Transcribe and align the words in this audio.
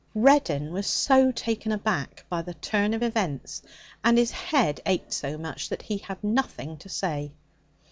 Reddin 0.15 0.73
was 0.73 0.87
so 0.87 1.31
taken 1.31 1.71
aback 1.71 2.25
by 2.27 2.41
the 2.41 2.55
turn 2.55 2.95
of 2.95 3.03
events, 3.03 3.61
and 4.03 4.17
his 4.17 4.31
head 4.31 4.81
ached 4.87 5.13
so 5.13 5.37
much, 5.37 5.69
that 5.69 5.83
he 5.83 5.99
had 5.99 6.23
nothing 6.23 6.75
to 6.77 6.89
say. 6.89 7.31